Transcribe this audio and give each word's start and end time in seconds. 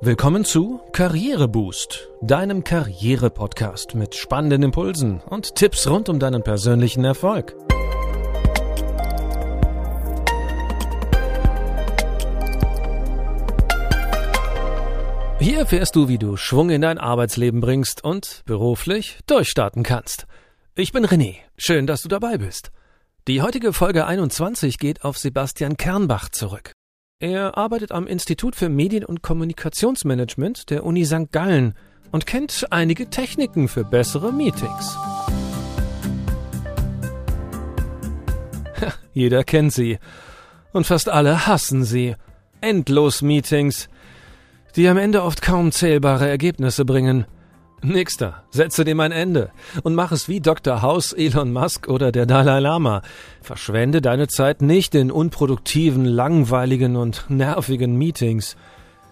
Willkommen 0.00 0.44
zu 0.44 0.80
Karriereboost, 0.92 2.08
deinem 2.22 2.62
Karriere-Podcast 2.62 3.96
mit 3.96 4.14
spannenden 4.14 4.62
Impulsen 4.62 5.20
und 5.28 5.56
Tipps 5.56 5.88
rund 5.88 6.08
um 6.08 6.20
deinen 6.20 6.44
persönlichen 6.44 7.04
Erfolg. 7.04 7.56
Hier 15.40 15.58
erfährst 15.58 15.96
du, 15.96 16.06
wie 16.06 16.18
du 16.18 16.36
Schwung 16.36 16.70
in 16.70 16.82
dein 16.82 16.98
Arbeitsleben 16.98 17.60
bringst 17.60 18.04
und 18.04 18.42
beruflich 18.46 19.18
durchstarten 19.26 19.82
kannst. 19.82 20.28
Ich 20.76 20.92
bin 20.92 21.06
René, 21.06 21.38
schön, 21.56 21.88
dass 21.88 22.02
du 22.02 22.08
dabei 22.08 22.38
bist. 22.38 22.70
Die 23.26 23.42
heutige 23.42 23.72
Folge 23.72 24.06
21 24.06 24.78
geht 24.78 25.02
auf 25.02 25.18
Sebastian 25.18 25.76
Kernbach 25.76 26.28
zurück. 26.28 26.70
Er 27.20 27.58
arbeitet 27.58 27.90
am 27.90 28.06
Institut 28.06 28.54
für 28.54 28.68
Medien- 28.68 29.04
und 29.04 29.22
Kommunikationsmanagement 29.22 30.70
der 30.70 30.84
Uni 30.84 31.04
St. 31.04 31.32
Gallen 31.32 31.74
und 32.12 32.26
kennt 32.26 32.68
einige 32.70 33.10
Techniken 33.10 33.66
für 33.66 33.82
bessere 33.82 34.32
Meetings. 34.32 34.96
Jeder 39.12 39.42
kennt 39.42 39.72
sie. 39.72 39.98
Und 40.72 40.86
fast 40.86 41.08
alle 41.08 41.48
hassen 41.48 41.84
sie. 41.84 42.14
Endlos 42.60 43.20
Meetings, 43.20 43.88
die 44.76 44.86
am 44.86 44.96
Ende 44.96 45.24
oft 45.24 45.42
kaum 45.42 45.72
zählbare 45.72 46.28
Ergebnisse 46.28 46.84
bringen. 46.84 47.26
Nächster, 47.82 48.42
setze 48.50 48.84
dem 48.84 48.98
ein 48.98 49.12
Ende 49.12 49.50
und 49.84 49.94
mach 49.94 50.10
es 50.10 50.28
wie 50.28 50.40
Dr. 50.40 50.82
House, 50.82 51.12
Elon 51.12 51.52
Musk 51.52 51.86
oder 51.86 52.10
der 52.10 52.26
Dalai 52.26 52.58
Lama. 52.58 53.02
Verschwende 53.40 54.02
deine 54.02 54.26
Zeit 54.26 54.62
nicht 54.62 54.96
in 54.96 55.12
unproduktiven, 55.12 56.04
langweiligen 56.04 56.96
und 56.96 57.26
nervigen 57.28 57.96
Meetings. 57.96 58.56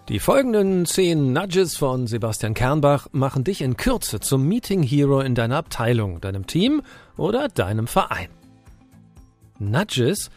Die 0.09 0.19
folgenden 0.19 0.85
zehn 0.85 1.31
Nudges 1.31 1.77
von 1.77 2.07
Sebastian 2.07 2.53
Kernbach 2.53 3.07
machen 3.13 3.45
dich 3.45 3.61
in 3.61 3.77
Kürze 3.77 4.19
zum 4.19 4.45
Meeting 4.45 4.83
Hero 4.83 5.21
in 5.21 5.33
deiner 5.33 5.57
Abteilung, 5.57 6.19
deinem 6.19 6.45
Team 6.45 6.81
oder 7.15 7.47
deinem 7.47 7.87
Verein. 7.87 8.29
Nudges? 9.59 10.29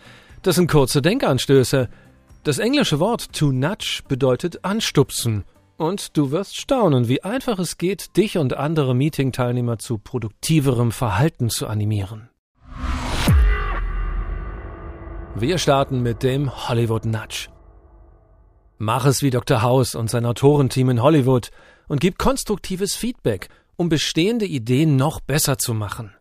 Das 0.43 0.55
sind 0.55 0.71
kurze 0.71 1.03
Denkanstöße. 1.03 1.89
Das 2.45 2.59
englische 2.59 3.01
Wort 3.01 3.33
to 3.33 3.51
nudge 3.51 4.03
bedeutet 4.07 4.65
anstupsen– 4.65 5.43
und 5.81 6.19
du 6.19 6.31
wirst 6.31 6.61
staunen, 6.61 7.09
wie 7.09 7.23
einfach 7.23 7.59
es 7.59 7.79
geht, 7.79 8.15
dich 8.19 8.37
und 8.37 8.55
andere 8.55 8.95
Meeting-Teilnehmer 8.95 9.79
zu 9.79 9.97
produktiverem 9.97 10.93
Verhalten 10.93 11.49
zu 11.49 11.67
animieren. 11.67 12.29
Wir 15.35 15.57
starten 15.57 16.03
mit 16.03 16.23
dem 16.23 16.69
Hollywood 16.69 17.07
Nudge. 17.07 17.49
Mach 18.77 19.07
es 19.07 19.23
wie 19.23 19.31
Dr. 19.31 19.63
House 19.63 19.95
und 19.95 20.11
sein 20.11 20.27
Autorenteam 20.27 20.91
in 20.91 21.03
Hollywood 21.03 21.51
und 21.89 21.99
gib 21.99 22.19
konstruktives 22.19 22.95
Feedback, 22.95 23.49
um 23.77 23.89
bestehende 23.89 24.45
Ideen 24.45 24.97
noch 24.97 25.21
besser 25.21 25.57
zu 25.57 25.73
machen. 25.73 26.15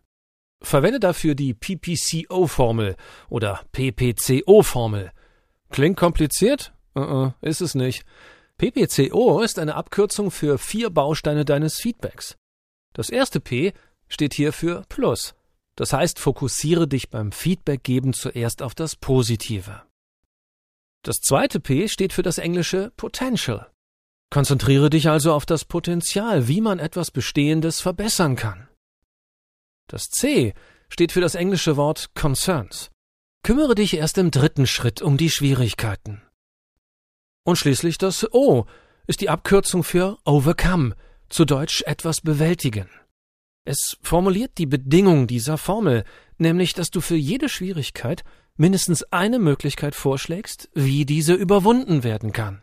Verwende 0.62 1.00
dafür 1.00 1.34
die 1.34 1.52
PPCO-Formel 1.52 2.96
oder 3.28 3.60
PPCO-Formel. 3.72 5.10
Klingt 5.68 5.98
kompliziert? 5.98 6.72
Uh 6.96 7.00
-uh, 7.00 7.32
ist 7.42 7.60
es 7.60 7.74
nicht. 7.74 8.06
PPCO 8.60 9.40
ist 9.40 9.58
eine 9.58 9.74
Abkürzung 9.74 10.30
für 10.30 10.58
vier 10.58 10.90
Bausteine 10.90 11.46
deines 11.46 11.78
Feedbacks. 11.78 12.36
Das 12.92 13.08
erste 13.08 13.40
P 13.40 13.72
steht 14.06 14.34
hier 14.34 14.52
für 14.52 14.82
Plus. 14.90 15.34
Das 15.76 15.94
heißt, 15.94 16.18
fokussiere 16.18 16.86
dich 16.86 17.08
beim 17.08 17.32
Feedbackgeben 17.32 18.12
zuerst 18.12 18.60
auf 18.60 18.74
das 18.74 18.96
Positive. 18.96 19.80
Das 21.02 21.22
zweite 21.22 21.58
P 21.58 21.88
steht 21.88 22.12
für 22.12 22.22
das 22.22 22.36
englische 22.36 22.92
Potential. 22.98 23.70
Konzentriere 24.28 24.90
dich 24.90 25.08
also 25.08 25.32
auf 25.32 25.46
das 25.46 25.64
Potenzial, 25.64 26.46
wie 26.46 26.60
man 26.60 26.80
etwas 26.80 27.10
Bestehendes 27.10 27.80
verbessern 27.80 28.36
kann. 28.36 28.68
Das 29.86 30.10
C 30.10 30.52
steht 30.90 31.12
für 31.12 31.22
das 31.22 31.34
englische 31.34 31.78
Wort 31.78 32.10
Concerns. 32.14 32.90
Kümmere 33.42 33.74
dich 33.74 33.94
erst 33.94 34.18
im 34.18 34.30
dritten 34.30 34.66
Schritt 34.66 35.00
um 35.00 35.16
die 35.16 35.30
Schwierigkeiten. 35.30 36.20
Und 37.44 37.56
schließlich 37.56 37.98
das 37.98 38.32
O 38.32 38.66
ist 39.06 39.20
die 39.20 39.28
Abkürzung 39.28 39.82
für 39.82 40.18
overcome, 40.24 40.94
zu 41.28 41.44
Deutsch 41.44 41.82
etwas 41.86 42.20
bewältigen. 42.20 42.88
Es 43.64 43.98
formuliert 44.02 44.58
die 44.58 44.66
Bedingung 44.66 45.26
dieser 45.26 45.58
Formel, 45.58 46.04
nämlich 46.38 46.74
dass 46.74 46.90
du 46.90 47.00
für 47.00 47.16
jede 47.16 47.48
Schwierigkeit 47.48 48.24
mindestens 48.56 49.02
eine 49.04 49.38
Möglichkeit 49.38 49.94
vorschlägst, 49.94 50.68
wie 50.74 51.04
diese 51.06 51.34
überwunden 51.34 52.02
werden 52.02 52.32
kann. 52.32 52.62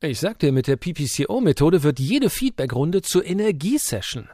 Ich 0.00 0.20
sag 0.20 0.38
dir, 0.38 0.52
mit 0.52 0.68
der 0.68 0.76
PPCO-Methode 0.76 1.82
wird 1.82 1.98
jede 1.98 2.30
Feedbackrunde 2.30 3.02
zur 3.02 3.24
Energiesession. 3.24 4.28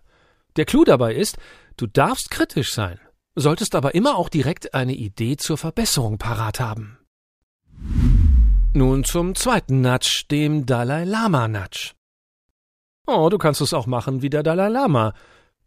Der 0.56 0.66
Clou 0.66 0.84
dabei 0.84 1.14
ist, 1.14 1.38
du 1.76 1.86
darfst 1.86 2.30
kritisch 2.30 2.74
sein, 2.74 3.00
solltest 3.34 3.74
aber 3.74 3.94
immer 3.94 4.16
auch 4.16 4.28
direkt 4.28 4.74
eine 4.74 4.94
Idee 4.94 5.36
zur 5.36 5.56
Verbesserung 5.56 6.18
parat 6.18 6.60
haben. 6.60 6.98
Nun 8.76 9.04
zum 9.04 9.36
zweiten 9.36 9.82
Natsch, 9.82 10.24
dem 10.32 10.66
Dalai 10.66 11.04
Lama 11.04 11.46
Natsch. 11.46 11.94
Oh, 13.06 13.28
du 13.28 13.38
kannst 13.38 13.60
es 13.60 13.72
auch 13.72 13.86
machen 13.86 14.20
wie 14.20 14.30
der 14.30 14.42
Dalai 14.42 14.68
Lama. 14.68 15.14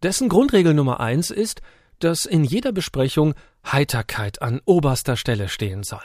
Dessen 0.03 0.28
Grundregel 0.28 0.73
Nummer 0.73 1.00
eins 1.00 1.31
ist, 1.31 1.62
dass 2.00 2.25
in 2.25 2.44
jeder 2.44 2.73
Besprechung 2.73 3.34
Heiterkeit 3.66 4.41
an 4.41 4.59
oberster 4.66 5.16
Stelle 5.16 5.47
stehen 5.47 5.84
soll. 5.84 6.03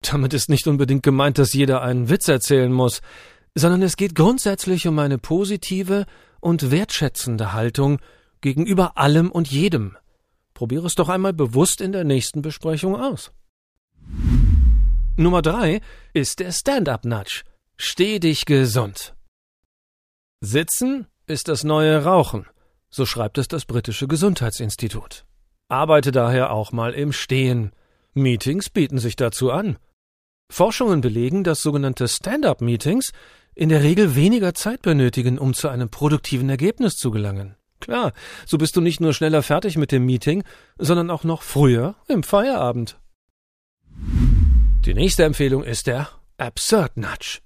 Damit 0.00 0.32
ist 0.32 0.48
nicht 0.48 0.66
unbedingt 0.66 1.02
gemeint, 1.02 1.36
dass 1.36 1.52
jeder 1.52 1.82
einen 1.82 2.08
Witz 2.08 2.28
erzählen 2.28 2.72
muss, 2.72 3.02
sondern 3.54 3.82
es 3.82 3.98
geht 3.98 4.14
grundsätzlich 4.14 4.88
um 4.88 4.98
eine 5.00 5.18
positive 5.18 6.06
und 6.40 6.70
wertschätzende 6.70 7.52
Haltung 7.52 8.00
gegenüber 8.40 8.96
allem 8.96 9.30
und 9.30 9.48
jedem. 9.48 9.98
Probiere 10.54 10.86
es 10.86 10.94
doch 10.94 11.10
einmal 11.10 11.34
bewusst 11.34 11.82
in 11.82 11.92
der 11.92 12.04
nächsten 12.04 12.40
Besprechung 12.40 12.96
aus. 12.96 13.32
Nummer 15.16 15.42
drei 15.42 15.80
ist 16.14 16.40
der 16.40 16.52
Stand-up-Nudge. 16.52 17.42
Steh 17.76 18.18
dich 18.18 18.46
gesund. 18.46 19.14
Sitzen 20.40 21.06
ist 21.26 21.48
das 21.48 21.64
neue 21.64 22.02
Rauchen, 22.04 22.46
so 22.88 23.04
schreibt 23.04 23.36
es 23.36 23.46
das 23.46 23.66
britische 23.66 24.08
Gesundheitsinstitut. 24.08 25.26
Arbeite 25.68 26.12
daher 26.12 26.50
auch 26.50 26.72
mal 26.72 26.94
im 26.94 27.12
Stehen. 27.12 27.72
Meetings 28.14 28.70
bieten 28.70 28.98
sich 28.98 29.16
dazu 29.16 29.50
an. 29.50 29.76
Forschungen 30.50 31.02
belegen, 31.02 31.44
dass 31.44 31.62
sogenannte 31.62 32.08
Stand-up-Meetings 32.08 33.12
in 33.54 33.68
der 33.68 33.82
Regel 33.82 34.16
weniger 34.16 34.54
Zeit 34.54 34.80
benötigen, 34.80 35.38
um 35.38 35.52
zu 35.52 35.68
einem 35.68 35.90
produktiven 35.90 36.48
Ergebnis 36.48 36.96
zu 36.96 37.10
gelangen. 37.10 37.56
Klar, 37.80 38.12
so 38.46 38.56
bist 38.56 38.76
du 38.76 38.80
nicht 38.80 39.00
nur 39.00 39.12
schneller 39.12 39.42
fertig 39.42 39.76
mit 39.76 39.92
dem 39.92 40.06
Meeting, 40.06 40.42
sondern 40.78 41.10
auch 41.10 41.24
noch 41.24 41.42
früher 41.42 41.96
im 42.08 42.22
Feierabend. 42.22 42.98
Die 44.84 44.94
nächste 44.94 45.22
Empfehlung 45.22 45.62
ist 45.62 45.86
der 45.86 46.08
Absurd 46.38 46.96
Nudge. 46.96 47.38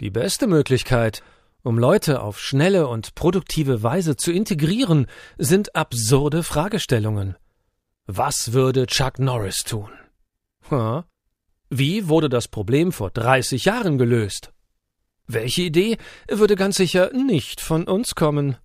Die 0.00 0.10
beste 0.10 0.48
Möglichkeit, 0.48 1.22
um 1.62 1.78
Leute 1.78 2.20
auf 2.20 2.40
schnelle 2.40 2.88
und 2.88 3.14
produktive 3.14 3.84
Weise 3.84 4.16
zu 4.16 4.32
integrieren, 4.32 5.06
sind 5.38 5.76
absurde 5.76 6.42
Fragestellungen. 6.42 7.36
Was 8.06 8.52
würde 8.52 8.88
Chuck 8.88 9.20
Norris 9.20 9.58
tun? 9.58 9.90
Wie 11.68 12.08
wurde 12.08 12.28
das 12.28 12.48
Problem 12.48 12.90
vor 12.90 13.10
30 13.10 13.66
Jahren 13.66 13.96
gelöst? 13.96 14.52
Welche 15.28 15.62
Idee 15.62 15.96
würde 16.28 16.56
ganz 16.56 16.76
sicher 16.76 17.12
nicht 17.12 17.60
von 17.60 17.84
uns 17.84 18.16
kommen? 18.16 18.56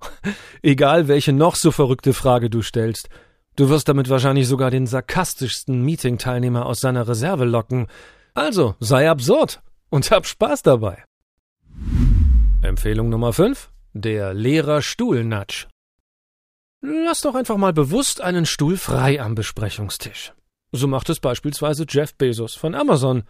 Egal 0.62 1.06
welche 1.06 1.34
noch 1.34 1.56
so 1.56 1.70
verrückte 1.70 2.14
Frage 2.14 2.48
du 2.48 2.62
stellst, 2.62 3.10
Du 3.56 3.68
wirst 3.68 3.88
damit 3.88 4.08
wahrscheinlich 4.08 4.48
sogar 4.48 4.70
den 4.70 4.86
sarkastischsten 4.86 5.82
Meeting-Teilnehmer 5.82 6.66
aus 6.66 6.80
seiner 6.80 7.06
Reserve 7.06 7.44
locken. 7.44 7.86
Also, 8.34 8.74
sei 8.80 9.08
absurd 9.08 9.62
und 9.90 10.10
hab 10.10 10.26
Spaß 10.26 10.62
dabei. 10.62 11.04
Empfehlung 12.62 13.10
Nummer 13.10 13.32
5. 13.32 13.70
Der 13.92 14.34
Lehrer-Stuhl-Nudge. 14.34 15.68
Lass 16.80 17.20
doch 17.20 17.36
einfach 17.36 17.56
mal 17.56 17.72
bewusst 17.72 18.20
einen 18.20 18.44
Stuhl 18.44 18.76
frei 18.76 19.20
am 19.22 19.36
Besprechungstisch. 19.36 20.32
So 20.72 20.88
macht 20.88 21.08
es 21.08 21.20
beispielsweise 21.20 21.86
Jeff 21.88 22.14
Bezos 22.16 22.56
von 22.56 22.74
Amazon. 22.74 23.22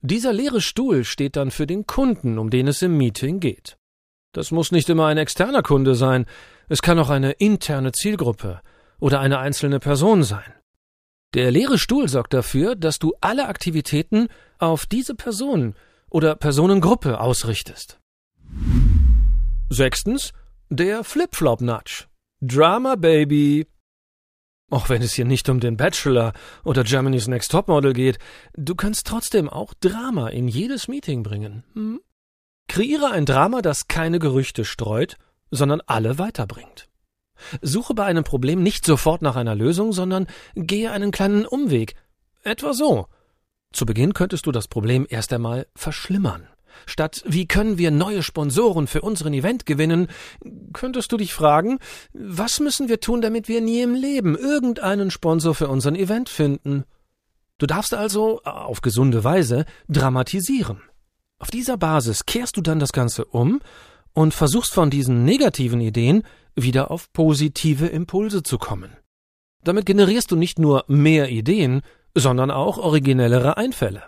Dieser 0.00 0.32
leere 0.32 0.60
Stuhl 0.60 1.02
steht 1.02 1.34
dann 1.34 1.50
für 1.50 1.66
den 1.66 1.86
Kunden, 1.86 2.38
um 2.38 2.50
den 2.50 2.68
es 2.68 2.80
im 2.82 2.96
Meeting 2.96 3.40
geht. 3.40 3.76
Das 4.32 4.52
muss 4.52 4.70
nicht 4.70 4.88
immer 4.88 5.06
ein 5.06 5.18
externer 5.18 5.62
Kunde 5.62 5.96
sein, 5.96 6.26
es 6.68 6.82
kann 6.82 6.98
auch 6.98 7.10
eine 7.10 7.32
interne 7.32 7.92
Zielgruppe, 7.92 8.60
oder 9.04 9.20
eine 9.20 9.38
einzelne 9.38 9.80
Person 9.80 10.22
sein. 10.22 10.50
Der 11.34 11.50
leere 11.50 11.76
Stuhl 11.76 12.08
sorgt 12.08 12.32
dafür, 12.32 12.74
dass 12.74 12.98
du 12.98 13.12
alle 13.20 13.48
Aktivitäten 13.48 14.28
auf 14.58 14.86
diese 14.86 15.14
Person 15.14 15.74
oder 16.08 16.34
Personengruppe 16.36 17.20
ausrichtest. 17.20 18.00
Sechstens, 19.68 20.32
der 20.70 21.04
Flip-Flop-Nudge. 21.04 22.06
Drama 22.40 22.94
Baby. 22.94 23.66
Auch 24.70 24.88
wenn 24.88 25.02
es 25.02 25.12
hier 25.12 25.26
nicht 25.26 25.50
um 25.50 25.60
den 25.60 25.76
Bachelor 25.76 26.32
oder 26.64 26.82
Germany's 26.82 27.28
Next 27.28 27.50
Topmodel 27.50 27.92
geht, 27.92 28.18
du 28.54 28.74
kannst 28.74 29.06
trotzdem 29.06 29.50
auch 29.50 29.74
Drama 29.80 30.28
in 30.28 30.48
jedes 30.48 30.88
Meeting 30.88 31.22
bringen. 31.22 31.62
Hm? 31.74 32.00
Kreiere 32.68 33.10
ein 33.10 33.26
Drama, 33.26 33.60
das 33.60 33.86
keine 33.86 34.18
Gerüchte 34.18 34.64
streut, 34.64 35.18
sondern 35.50 35.82
alle 35.84 36.18
weiterbringt. 36.18 36.88
Suche 37.62 37.94
bei 37.94 38.04
einem 38.04 38.24
Problem 38.24 38.62
nicht 38.62 38.84
sofort 38.84 39.22
nach 39.22 39.36
einer 39.36 39.54
Lösung, 39.54 39.92
sondern 39.92 40.26
gehe 40.54 40.90
einen 40.90 41.10
kleinen 41.10 41.46
Umweg. 41.46 41.94
Etwa 42.42 42.74
so. 42.74 43.06
Zu 43.72 43.86
Beginn 43.86 44.14
könntest 44.14 44.46
du 44.46 44.52
das 44.52 44.68
Problem 44.68 45.06
erst 45.08 45.32
einmal 45.32 45.66
verschlimmern. 45.74 46.46
Statt 46.86 47.22
wie 47.26 47.46
können 47.46 47.78
wir 47.78 47.90
neue 47.90 48.22
Sponsoren 48.22 48.86
für 48.86 49.02
unseren 49.02 49.32
Event 49.32 49.66
gewinnen, 49.66 50.08
könntest 50.72 51.12
du 51.12 51.16
dich 51.16 51.32
fragen, 51.32 51.78
was 52.12 52.60
müssen 52.60 52.88
wir 52.88 53.00
tun, 53.00 53.20
damit 53.20 53.48
wir 53.48 53.60
nie 53.60 53.82
im 53.82 53.94
Leben 53.94 54.36
irgendeinen 54.36 55.10
Sponsor 55.10 55.54
für 55.54 55.68
unseren 55.68 55.94
Event 55.94 56.28
finden? 56.28 56.84
Du 57.58 57.66
darfst 57.66 57.94
also 57.94 58.42
auf 58.42 58.80
gesunde 58.80 59.24
Weise 59.24 59.64
dramatisieren. 59.88 60.82
Auf 61.38 61.50
dieser 61.50 61.76
Basis 61.76 62.26
kehrst 62.26 62.56
du 62.56 62.60
dann 62.60 62.80
das 62.80 62.92
Ganze 62.92 63.24
um 63.24 63.60
und 64.12 64.34
versuchst 64.34 64.72
von 64.74 64.90
diesen 64.90 65.24
negativen 65.24 65.80
Ideen 65.80 66.24
wieder 66.56 66.90
auf 66.90 67.12
positive 67.12 67.86
Impulse 67.86 68.42
zu 68.42 68.58
kommen. 68.58 68.96
Damit 69.62 69.86
generierst 69.86 70.30
du 70.30 70.36
nicht 70.36 70.58
nur 70.58 70.84
mehr 70.88 71.30
Ideen, 71.30 71.82
sondern 72.14 72.50
auch 72.50 72.78
originellere 72.78 73.56
Einfälle. 73.56 74.02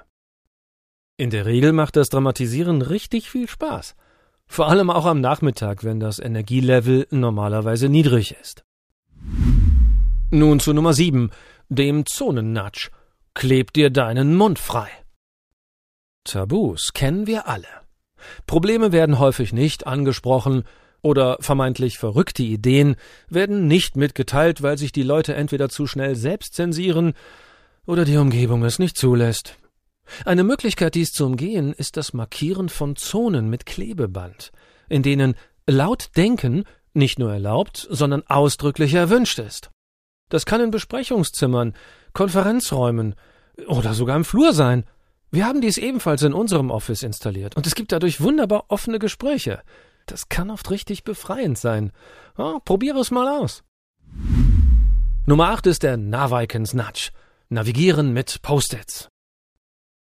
In 1.16 1.30
der 1.30 1.46
Regel 1.46 1.72
macht 1.72 1.96
das 1.96 2.10
Dramatisieren 2.10 2.82
richtig 2.82 3.30
viel 3.30 3.48
Spaß. 3.48 3.94
Vor 4.46 4.68
allem 4.68 4.90
auch 4.90 5.06
am 5.06 5.20
Nachmittag, 5.20 5.82
wenn 5.82 5.98
das 5.98 6.18
Energielevel 6.18 7.06
normalerweise 7.10 7.88
niedrig 7.88 8.36
ist. 8.40 8.64
Nun 10.30 10.60
zu 10.60 10.72
Nummer 10.72 10.92
7, 10.92 11.30
dem 11.68 12.06
Zonennatsch. 12.06 12.90
Kleb 13.34 13.72
dir 13.72 13.90
deinen 13.90 14.34
Mund 14.36 14.58
frei. 14.58 14.88
Tabus 16.24 16.92
kennen 16.92 17.26
wir 17.26 17.48
alle. 17.48 17.68
Probleme 18.46 18.92
werden 18.92 19.18
häufig 19.18 19.52
nicht 19.52 19.86
angesprochen 19.86 20.64
oder 21.06 21.36
vermeintlich 21.38 21.98
verrückte 21.98 22.42
Ideen 22.42 22.96
werden 23.28 23.68
nicht 23.68 23.96
mitgeteilt, 23.96 24.60
weil 24.60 24.76
sich 24.76 24.90
die 24.90 25.04
Leute 25.04 25.36
entweder 25.36 25.68
zu 25.68 25.86
schnell 25.86 26.16
selbst 26.16 26.54
zensieren 26.54 27.14
oder 27.86 28.04
die 28.04 28.16
Umgebung 28.16 28.64
es 28.64 28.80
nicht 28.80 28.96
zulässt. 28.96 29.56
Eine 30.24 30.42
Möglichkeit, 30.42 30.96
dies 30.96 31.12
zu 31.12 31.24
umgehen, 31.24 31.72
ist 31.72 31.96
das 31.96 32.12
Markieren 32.12 32.68
von 32.68 32.96
Zonen 32.96 33.48
mit 33.48 33.66
Klebeband, 33.66 34.50
in 34.88 35.04
denen 35.04 35.36
laut 35.68 36.10
Denken 36.16 36.64
nicht 36.92 37.20
nur 37.20 37.32
erlaubt, 37.32 37.86
sondern 37.88 38.24
ausdrücklich 38.26 38.92
erwünscht 38.94 39.38
ist. 39.38 39.70
Das 40.28 40.44
kann 40.44 40.60
in 40.60 40.72
Besprechungszimmern, 40.72 41.74
Konferenzräumen 42.14 43.14
oder 43.68 43.94
sogar 43.94 44.16
im 44.16 44.24
Flur 44.24 44.52
sein. 44.52 44.84
Wir 45.30 45.46
haben 45.46 45.60
dies 45.60 45.78
ebenfalls 45.78 46.22
in 46.22 46.32
unserem 46.32 46.72
Office 46.72 47.04
installiert 47.04 47.56
und 47.56 47.64
es 47.64 47.76
gibt 47.76 47.92
dadurch 47.92 48.20
wunderbar 48.20 48.64
offene 48.68 48.98
Gespräche. 48.98 49.62
Das 50.06 50.28
kann 50.28 50.50
oft 50.50 50.70
richtig 50.70 51.04
befreiend 51.04 51.58
sein. 51.58 51.92
Oh, 52.38 52.60
probiere 52.64 53.00
es 53.00 53.10
mal 53.10 53.28
aus. 53.28 53.64
Nummer 55.26 55.50
8 55.50 55.66
ist 55.66 55.82
der 55.82 55.96
Navikens 55.96 56.74
Nudge. 56.74 57.10
Navigieren 57.48 58.12
mit 58.12 58.40
Post-its. 58.42 59.08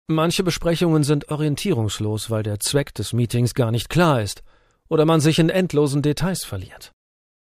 Manche 0.09 0.43
Besprechungen 0.43 1.05
sind 1.05 1.31
orientierungslos, 1.31 2.31
weil 2.31 2.43
der 2.43 2.59
Zweck 2.59 2.95
des 2.95 3.13
Meetings 3.13 3.55
gar 3.55 3.71
nicht 3.71 3.89
klar 3.89 4.21
ist 4.23 4.43
oder 4.89 5.05
man 5.05 5.21
sich 5.21 5.39
in 5.39 5.49
endlosen 5.49 6.03
Details 6.03 6.45
verliert. 6.45 6.93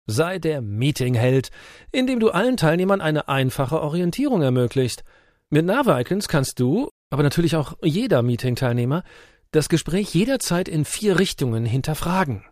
Sei 0.07 0.39
der 0.39 0.61
Meetingheld, 0.61 1.51
indem 1.93 2.21
du 2.21 2.31
allen 2.31 2.57
Teilnehmern 2.57 3.01
eine 3.01 3.29
einfache 3.29 3.81
Orientierung 3.81 4.43
ermöglicht. 4.43 5.05
Mit 5.51 5.67
Navicons 5.67 6.29
kannst 6.29 6.61
du, 6.61 6.91
aber 7.11 7.23
natürlich 7.23 7.57
auch 7.57 7.75
jeder 7.83 8.23
Meeting-Teilnehmer, 8.23 9.05
das 9.51 9.69
Gespräch 9.69 10.15
jederzeit 10.15 10.69
in 10.69 10.85
vier 10.85 11.19
Richtungen 11.19 11.65
hinterfragen. 11.65 12.45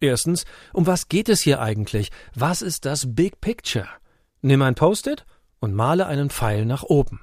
Erstens, 0.00 0.44
um 0.72 0.86
was 0.86 1.08
geht 1.08 1.28
es 1.28 1.40
hier 1.40 1.60
eigentlich? 1.60 2.10
Was 2.34 2.62
ist 2.62 2.84
das 2.84 3.14
Big 3.14 3.40
Picture? 3.40 3.88
Nimm 4.40 4.62
ein 4.62 4.74
Post-it 4.74 5.26
und 5.60 5.74
male 5.74 6.06
einen 6.06 6.30
Pfeil 6.30 6.64
nach 6.64 6.82
oben. 6.82 7.20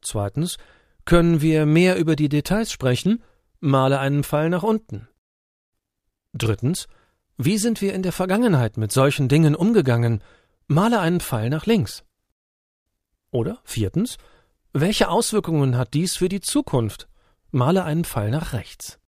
Zweitens, 0.00 0.56
können 1.04 1.40
wir 1.40 1.66
mehr 1.66 1.96
über 1.96 2.16
die 2.16 2.28
Details 2.28 2.72
sprechen? 2.72 3.22
Male 3.60 3.98
einen 3.98 4.24
Pfeil 4.24 4.50
nach 4.50 4.62
unten. 4.62 5.08
Drittens, 6.32 6.86
wie 7.36 7.58
sind 7.58 7.80
wir 7.80 7.94
in 7.94 8.02
der 8.02 8.12
Vergangenheit 8.12 8.76
mit 8.76 8.92
solchen 8.92 9.28
Dingen 9.28 9.54
umgegangen? 9.54 10.22
Male 10.66 11.00
einen 11.00 11.20
Pfeil 11.20 11.50
nach 11.50 11.66
links. 11.66 12.04
Oder 13.30 13.60
viertens, 13.64 14.16
welche 14.72 15.08
Auswirkungen 15.08 15.76
hat 15.76 15.94
dies 15.94 16.16
für 16.16 16.28
die 16.28 16.40
Zukunft? 16.40 17.07
Male 17.50 17.84
einen 17.84 18.04
Pfeil 18.04 18.30
nach 18.30 18.52
rechts. 18.52 18.98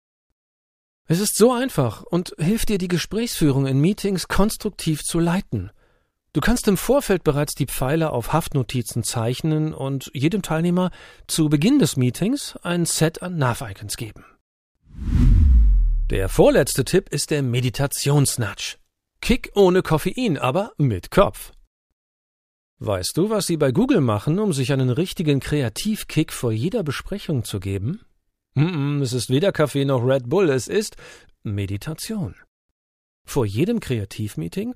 Es 1.06 1.19
ist 1.19 1.37
so 1.37 1.52
einfach 1.52 2.02
und 2.02 2.34
hilft 2.38 2.69
dir, 2.69 2.78
die 2.78 2.88
Gesprächsführung 2.88 3.66
in 3.66 3.81
Meetings 3.81 4.28
konstruktiv 4.28 5.02
zu 5.02 5.19
leiten. 5.19 5.70
Du 6.32 6.40
kannst 6.40 6.69
im 6.69 6.76
Vorfeld 6.76 7.25
bereits 7.25 7.54
die 7.54 7.66
Pfeile 7.66 8.10
auf 8.10 8.32
Haftnotizen 8.32 9.02
zeichnen 9.02 9.75
und 9.75 10.10
jedem 10.14 10.42
Teilnehmer 10.42 10.92
zu 11.26 11.48
Beginn 11.48 11.81
des 11.81 11.96
Meetings 11.96 12.56
ein 12.62 12.87
Set 12.87 13.22
an 13.22 13.37
Nav-Icons 13.37 13.96
geben. 13.96 14.25
Der 16.10 16.28
vorletzte 16.28 16.84
Tipp 16.84 17.08
ist 17.08 17.31
der 17.31 17.43
Meditationsnudge. 17.43 18.76
Kick 19.20 19.50
ohne 19.54 19.82
Koffein, 19.82 20.38
aber 20.38 20.72
mit 20.76 21.10
Kopf. 21.10 21.52
Weißt 22.78 23.16
du, 23.16 23.28
was 23.28 23.46
sie 23.46 23.56
bei 23.56 23.72
Google 23.72 24.00
machen, 24.00 24.38
um 24.38 24.52
sich 24.52 24.72
einen 24.72 24.90
richtigen 24.90 25.40
Kreativkick 25.40 26.32
vor 26.32 26.52
jeder 26.52 26.82
Besprechung 26.82 27.44
zu 27.44 27.60
geben? 27.60 28.00
Es 28.55 29.12
ist 29.12 29.31
weder 29.31 29.52
Kaffee 29.52 29.85
noch 29.85 30.05
Red 30.05 30.29
Bull, 30.29 30.50
es 30.50 30.69
ist 30.69 30.97
Meditation. 31.43 32.35
Vor 33.25 33.47
jedem 33.47 33.81
Kreativmeeting 33.81 34.75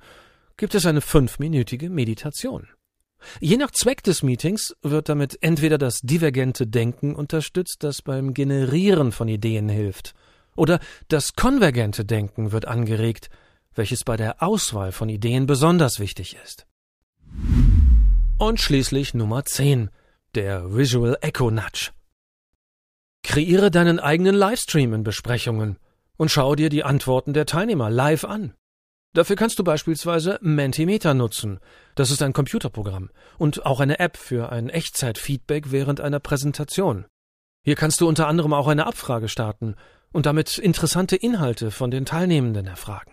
gibt 0.57 0.75
es 0.75 0.87
eine 0.87 1.01
fünfminütige 1.01 1.91
Meditation. 1.91 2.69
Je 3.41 3.57
nach 3.57 3.71
Zweck 3.71 4.03
des 4.03 4.23
Meetings 4.23 4.77
wird 4.83 5.09
damit 5.09 5.39
entweder 5.41 5.79
das 5.79 6.01
divergente 6.01 6.67
Denken 6.67 7.15
unterstützt, 7.15 7.79
das 7.81 8.03
beim 8.03 8.35
Generieren 8.35 9.13
von 9.13 9.29
Ideen 9.29 9.69
hilft, 9.69 10.15
oder 10.57 10.79
das 11.09 11.35
konvergente 11.35 12.05
Denken 12.05 12.53
wird 12.53 12.67
angeregt, 12.67 13.31
welches 13.75 14.05
bei 14.05 14.17
der 14.17 14.43
Auswahl 14.43 14.93
von 14.93 15.09
Ideen 15.09 15.47
besonders 15.47 15.99
wichtig 15.99 16.37
ist. 16.45 16.67
Und 18.39 18.61
schließlich 18.61 19.15
Nummer 19.15 19.45
10, 19.45 19.91
der 20.35 20.75
Visual 20.75 21.17
Echo 21.21 21.51
Nudge. 21.51 21.91
Kreiere 23.25 23.71
deinen 23.71 23.99
eigenen 23.99 24.35
Livestream 24.35 24.93
in 24.93 25.03
Besprechungen 25.03 25.79
und 26.17 26.31
schau 26.31 26.55
dir 26.55 26.69
die 26.69 26.85
Antworten 26.85 27.33
der 27.33 27.47
Teilnehmer 27.47 27.91
live 27.91 28.25
an. 28.25 28.55
Dafür 29.15 29.37
kannst 29.37 29.59
du 29.59 29.65
beispielsweise 29.65 30.39
Mentimeter 30.43 31.15
nutzen. 31.15 31.59
Das 31.95 32.11
ist 32.11 32.23
ein 32.23 32.33
Computerprogramm 32.33 33.11
und 33.39 33.65
auch 33.65 33.81
eine 33.81 33.99
App 33.99 34.17
für 34.17 34.51
ein 34.51 34.69
Echtzeitfeedback 34.69 35.73
während 35.73 36.01
einer 36.01 36.21
Präsentation. 36.21 37.07
Hier 37.65 37.77
kannst 37.77 38.01
du 38.01 38.09
unter 38.09 38.29
anderem 38.29 38.53
auch 38.53 38.69
eine 38.69 38.87
Abfrage 38.87 39.29
starten 39.29 39.75
und 40.13 40.27
damit 40.27 40.59
interessante 40.59 41.17
Inhalte 41.17 41.71
von 41.71 41.91
den 41.91 42.05
Teilnehmenden 42.05 42.67
erfragen. 42.67 43.13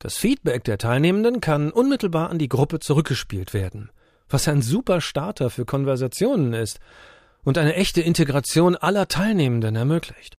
Das 0.00 0.16
Feedback 0.16 0.64
der 0.64 0.78
Teilnehmenden 0.78 1.40
kann 1.40 1.70
unmittelbar 1.70 2.30
an 2.30 2.38
die 2.38 2.48
Gruppe 2.48 2.80
zurückgespielt 2.80 3.54
werden, 3.54 3.90
was 4.28 4.48
ein 4.48 4.62
super 4.62 5.00
Starter 5.00 5.50
für 5.50 5.66
Konversationen 5.66 6.54
ist 6.54 6.80
und 7.44 7.58
eine 7.58 7.74
echte 7.74 8.00
Integration 8.00 8.76
aller 8.76 9.08
Teilnehmenden 9.08 9.76
ermöglicht. 9.76 10.34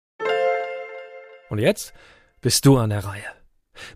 Und 1.49 1.59
jetzt 1.59 1.92
bist 2.40 2.64
du 2.64 2.78
an 2.78 2.90
der 2.90 3.04
Reihe. 3.04 3.25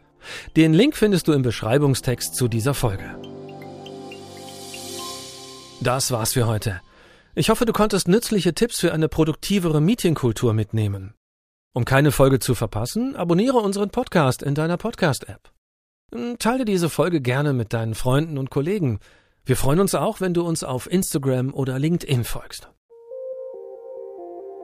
Den 0.56 0.72
Link 0.72 0.96
findest 0.96 1.26
du 1.28 1.32
im 1.32 1.42
Beschreibungstext 1.42 2.34
zu 2.34 2.48
dieser 2.48 2.74
Folge. 2.74 3.16
Das 5.80 6.12
war's 6.12 6.34
für 6.34 6.46
heute. 6.46 6.80
Ich 7.34 7.50
hoffe, 7.50 7.64
du 7.64 7.72
konntest 7.72 8.06
nützliche 8.06 8.54
Tipps 8.54 8.78
für 8.78 8.92
eine 8.92 9.08
produktivere 9.08 9.80
Meetingkultur 9.80 10.52
mitnehmen. 10.52 11.14
Um 11.72 11.84
keine 11.84 12.12
Folge 12.12 12.38
zu 12.38 12.54
verpassen, 12.54 13.16
abonniere 13.16 13.58
unseren 13.58 13.90
Podcast 13.90 14.42
in 14.42 14.54
deiner 14.54 14.76
Podcast-App. 14.76 15.50
Teile 16.38 16.66
diese 16.66 16.90
Folge 16.90 17.20
gerne 17.20 17.54
mit 17.54 17.72
deinen 17.72 17.94
Freunden 17.94 18.36
und 18.36 18.50
Kollegen. 18.50 19.00
Wir 19.44 19.56
freuen 19.56 19.80
uns 19.80 19.94
auch, 19.94 20.20
wenn 20.20 20.34
du 20.34 20.42
uns 20.42 20.62
auf 20.62 20.90
Instagram 20.90 21.54
oder 21.54 21.78
LinkedIn 21.78 22.24
folgst. 22.24 22.71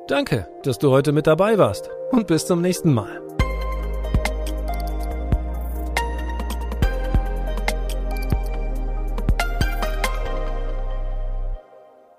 Danke, 0.09 0.49
dass 0.62 0.79
du 0.79 0.91
heute 0.91 1.12
mit 1.12 1.27
dabei 1.27 1.59
warst 1.59 1.91
und 2.12 2.27
bis 2.27 2.47
zum 2.47 2.62
nächsten 2.62 2.95
Mal. 2.95 3.21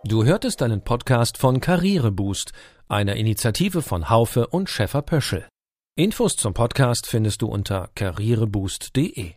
Du 0.04 0.24
hörtest 0.24 0.62
einen 0.62 0.84
Podcast 0.84 1.40
von 1.40 1.60
Karriereboost, 1.60 2.52
einer 2.88 3.16
Initiative 3.16 3.82
von 3.82 4.10
Haufe 4.10 4.46
und 4.46 4.70
Schäfer 4.70 5.02
Pöschel. 5.02 5.48
Infos 5.96 6.36
zum 6.36 6.54
Podcast 6.54 7.08
findest 7.08 7.42
du 7.42 7.48
unter 7.48 7.90
karriereboost.de. 7.96 9.34